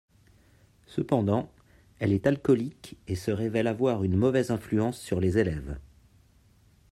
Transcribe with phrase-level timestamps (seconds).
[0.87, 1.51] Cependant,
[1.99, 5.77] elle est alcoolique et se révèle avoir une mauvaise influence sur les élèves.